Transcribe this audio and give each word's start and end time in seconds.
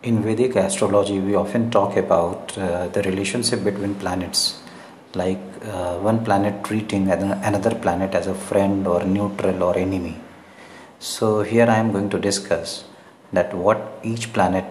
In 0.00 0.22
Vedic 0.22 0.54
astrology, 0.54 1.18
we 1.18 1.34
often 1.34 1.72
talk 1.72 1.96
about 1.96 2.56
uh, 2.56 2.86
the 2.86 3.02
relationship 3.02 3.64
between 3.64 3.96
planets, 3.96 4.60
like 5.14 5.40
uh, 5.64 5.96
one 5.96 6.24
planet 6.24 6.62
treating 6.62 7.10
another 7.10 7.74
planet 7.74 8.14
as 8.14 8.28
a 8.28 8.34
friend 8.34 8.86
or 8.86 9.02
neutral 9.02 9.60
or 9.60 9.76
enemy. 9.76 10.16
So, 11.00 11.42
here 11.42 11.66
I 11.66 11.78
am 11.78 11.90
going 11.90 12.10
to 12.10 12.18
discuss 12.20 12.84
that 13.32 13.52
what 13.52 13.98
each 14.04 14.32
planet 14.32 14.66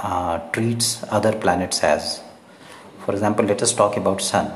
uh, 0.00 0.38
treats 0.50 1.04
other 1.08 1.32
planets 1.32 1.84
as. 1.84 2.20
For 3.04 3.12
example, 3.12 3.44
let 3.44 3.62
us 3.62 3.72
talk 3.72 3.96
about 3.96 4.20
Sun. 4.20 4.50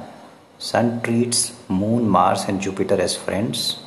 Sun 0.58 1.02
treats 1.02 1.52
Moon, 1.68 2.08
Mars, 2.08 2.46
and 2.48 2.60
Jupiter 2.60 3.00
as 3.00 3.14
friends. 3.14 3.78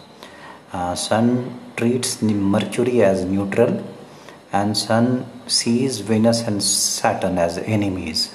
Uh, 0.71 0.95
Sun 0.95 1.59
treats 1.75 2.21
Mercury 2.21 3.03
as 3.03 3.25
neutral 3.25 3.83
and 4.51 4.77
Sun 4.77 5.25
sees 5.47 5.99
Venus 5.99 6.41
and 6.41 6.63
Saturn 6.63 7.37
as 7.37 7.57
enemies. 7.57 8.33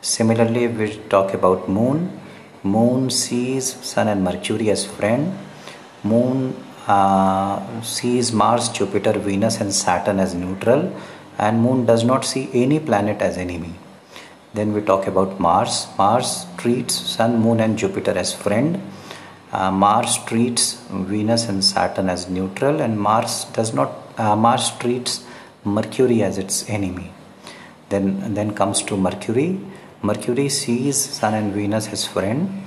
Similarly, 0.00 0.68
we 0.68 0.96
talk 1.08 1.34
about 1.34 1.68
Moon. 1.68 2.20
Moon 2.62 3.10
sees 3.10 3.74
Sun 3.84 4.08
and 4.08 4.24
Mercury 4.24 4.70
as 4.70 4.84
friend. 4.84 5.38
Moon 6.02 6.54
uh, 6.86 7.82
sees 7.82 8.32
Mars, 8.32 8.68
Jupiter, 8.68 9.12
Venus, 9.18 9.60
and 9.60 9.72
Saturn 9.72 10.20
as 10.20 10.34
neutral, 10.34 10.94
and 11.38 11.60
Moon 11.60 11.86
does 11.86 12.04
not 12.04 12.24
see 12.24 12.50
any 12.52 12.78
planet 12.78 13.22
as 13.22 13.38
enemy. 13.38 13.74
Then 14.52 14.72
we 14.72 14.82
talk 14.82 15.06
about 15.06 15.40
Mars. 15.40 15.86
Mars 15.98 16.46
treats 16.58 16.94
Sun, 16.94 17.40
Moon, 17.40 17.60
and 17.60 17.78
Jupiter 17.78 18.12
as 18.12 18.32
friend. 18.32 18.80
Uh, 19.52 19.70
Mars 19.70 20.18
treats 20.26 20.74
Venus 20.90 21.48
and 21.48 21.64
Saturn 21.64 22.08
as 22.08 22.28
neutral, 22.28 22.80
and 22.80 23.00
Mars 23.00 23.44
does 23.46 23.72
not. 23.74 24.03
Uh, 24.16 24.36
Mars 24.36 24.70
treats 24.78 25.24
Mercury 25.64 26.22
as 26.22 26.38
its 26.38 26.68
enemy. 26.68 27.10
Then, 27.88 28.34
then 28.34 28.54
comes 28.54 28.82
to 28.82 28.96
Mercury. 28.96 29.60
Mercury 30.02 30.48
sees 30.48 30.96
Sun 30.96 31.34
and 31.34 31.52
Venus 31.52 31.88
as 31.88 32.06
friend, 32.06 32.62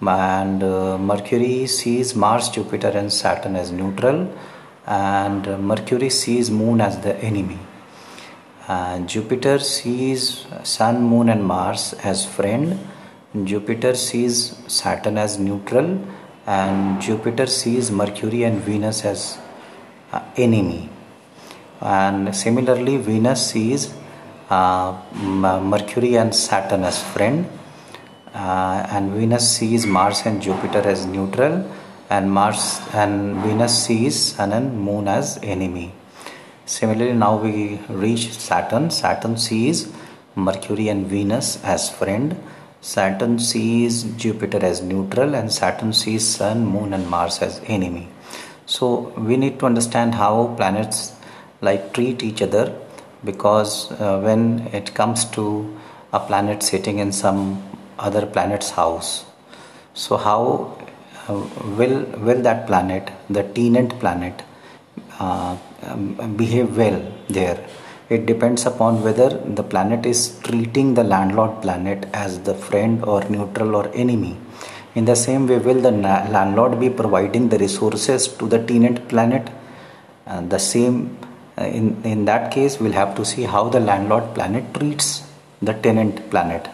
and 0.00 0.62
uh, 0.62 0.96
Mercury 0.98 1.66
sees 1.66 2.14
Mars, 2.14 2.48
Jupiter, 2.48 2.88
and 2.88 3.12
Saturn 3.12 3.56
as 3.56 3.70
neutral, 3.70 4.32
and 4.86 5.46
uh, 5.46 5.58
Mercury 5.58 6.08
sees 6.08 6.50
Moon 6.50 6.80
as 6.80 6.98
the 7.00 7.16
enemy. 7.18 7.58
Uh, 8.66 9.00
Jupiter 9.00 9.58
sees 9.58 10.46
Sun, 10.62 11.02
Moon, 11.02 11.28
and 11.28 11.44
Mars 11.44 11.94
as 12.02 12.24
friend. 12.24 12.78
Jupiter 13.44 13.94
sees 13.94 14.56
Saturn 14.66 15.18
as 15.18 15.38
neutral, 15.38 16.02
and 16.46 17.00
Jupiter 17.00 17.46
sees 17.46 17.90
Mercury 17.90 18.44
and 18.44 18.60
Venus 18.62 19.04
as 19.04 19.38
enemy 20.36 20.88
and 21.80 22.34
similarly 22.34 22.96
Venus 22.96 23.50
sees 23.50 23.94
uh, 24.50 24.96
Mercury 25.22 26.16
and 26.16 26.34
Saturn 26.34 26.84
as 26.84 27.02
friend 27.02 27.46
uh, 28.34 28.86
and 28.90 29.12
Venus 29.12 29.56
sees 29.56 29.86
Mars 29.86 30.22
and 30.24 30.40
Jupiter 30.40 30.80
as 30.80 31.06
neutral 31.06 31.70
and 32.10 32.32
Mars 32.32 32.80
and 32.94 33.36
Venus 33.42 33.84
sees 33.84 34.16
Sun 34.16 34.52
and 34.52 34.80
Moon 34.80 35.08
as 35.08 35.38
enemy. 35.42 35.92
Similarly 36.64 37.12
now 37.12 37.36
we 37.36 37.80
reach 37.88 38.32
Saturn. 38.32 38.90
Saturn 38.90 39.36
sees 39.36 39.92
Mercury 40.34 40.88
and 40.88 41.06
Venus 41.06 41.62
as 41.64 41.90
friend. 41.90 42.36
Saturn 42.80 43.38
sees 43.38 44.04
Jupiter 44.16 44.64
as 44.64 44.80
neutral 44.80 45.34
and 45.34 45.52
Saturn 45.52 45.92
sees 45.92 46.26
Sun, 46.26 46.64
Moon 46.64 46.92
and 46.94 47.08
Mars 47.08 47.40
as 47.40 47.60
enemy. 47.66 48.08
So 48.74 48.84
we 49.28 49.36
need 49.36 49.58
to 49.60 49.66
understand 49.66 50.14
how 50.14 50.54
planets 50.58 50.98
like 51.60 51.92
treat 51.94 52.22
each 52.22 52.42
other 52.42 52.64
because 53.24 53.90
uh, 53.92 54.20
when 54.20 54.42
it 54.80 54.94
comes 54.94 55.24
to 55.36 55.44
a 56.12 56.20
planet 56.20 56.62
sitting 56.62 56.98
in 56.98 57.10
some 57.12 57.40
other 57.98 58.24
planet's 58.26 58.70
house 58.70 59.24
so 60.02 60.16
how 60.16 60.42
uh, 61.28 61.34
will 61.78 61.96
will 62.26 62.40
that 62.48 62.60
planet 62.68 63.10
the 63.28 63.42
tenant 63.56 63.98
planet 64.02 64.42
uh, 65.18 65.56
um, 65.82 66.36
behave 66.36 66.76
well 66.76 67.00
there? 67.28 67.58
It 68.08 68.26
depends 68.26 68.64
upon 68.64 69.02
whether 69.02 69.28
the 69.58 69.64
planet 69.64 70.06
is 70.06 70.20
treating 70.44 70.94
the 70.94 71.02
landlord 71.02 71.60
planet 71.62 72.06
as 72.14 72.38
the 72.40 72.54
friend 72.54 73.04
or 73.04 73.22
neutral 73.28 73.74
or 73.74 73.90
enemy 73.92 74.36
in 74.98 75.04
the 75.10 75.16
same 75.26 75.46
way 75.48 75.58
will 75.66 75.80
the 75.86 75.92
landlord 76.36 76.74
be 76.80 76.88
providing 77.00 77.44
the 77.52 77.58
resources 77.64 78.26
to 78.38 78.48
the 78.52 78.60
tenant 78.70 78.98
planet? 79.10 79.44
And 80.26 80.50
the 80.50 80.58
same 80.58 81.16
uh, 81.56 81.64
in, 81.78 81.86
in 82.04 82.24
that 82.24 82.50
case 82.52 82.80
we'll 82.80 82.98
have 83.02 83.14
to 83.18 83.24
see 83.24 83.44
how 83.54 83.68
the 83.68 83.80
landlord 83.80 84.34
planet 84.34 84.74
treats 84.74 85.22
the 85.62 85.74
tenant 85.74 86.30
planet. 86.30 86.68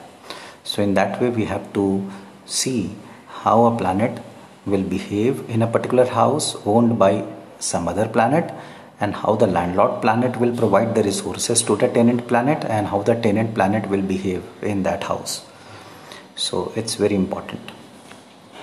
So 0.62 0.82
in 0.82 0.94
that 0.94 1.20
way 1.20 1.30
we 1.30 1.44
have 1.44 1.72
to 1.74 2.10
see 2.46 2.94
how 3.42 3.66
a 3.66 3.76
planet 3.76 4.22
will 4.64 4.86
behave 4.96 5.44
in 5.50 5.60
a 5.62 5.66
particular 5.66 6.06
house 6.06 6.56
owned 6.64 6.98
by 6.98 7.26
some 7.58 7.88
other 7.88 8.08
planet 8.08 8.52
and 9.00 9.14
how 9.14 9.34
the 9.34 9.46
landlord 9.46 10.00
planet 10.00 10.40
will 10.40 10.56
provide 10.56 10.94
the 10.94 11.02
resources 11.02 11.62
to 11.62 11.76
the 11.76 11.88
tenant 11.88 12.26
planet 12.26 12.64
and 12.64 12.86
how 12.86 13.02
the 13.02 13.14
tenant 13.14 13.54
planet 13.54 13.88
will 13.88 14.02
behave 14.02 14.42
in 14.62 14.82
that 14.84 15.04
house. 15.04 15.44
So 16.36 16.72
it's 16.74 16.94
very 16.94 17.14
important 17.14 17.83